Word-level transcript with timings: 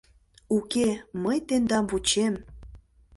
—Уке, 0.57 0.87
мый 1.23 1.39
тендам 1.47 1.85
вучем. 1.91 2.33